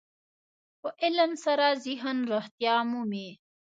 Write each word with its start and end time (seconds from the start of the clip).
په 0.81 0.89
علم 1.03 1.31
سره 1.45 1.67
ذهن 1.85 2.17
روغتیا 2.31 2.75
مومي. 2.89 3.29